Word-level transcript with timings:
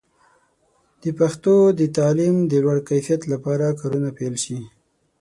د 1.03 1.05
پښتو 1.19 1.55
د 1.79 1.81
تعلیم 1.97 2.35
د 2.51 2.53
لوړ 2.63 2.77
کیفیت 2.89 3.21
لپاره 3.33 3.77
کارونه 3.79 4.09
پیل 4.17 4.35
شي. 4.43 4.59